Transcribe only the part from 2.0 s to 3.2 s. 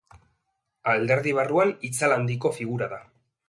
handiko figura da.